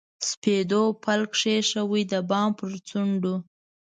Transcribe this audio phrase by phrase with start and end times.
[0.29, 3.35] سپېدو پل کښېښود، د بام پر څنډو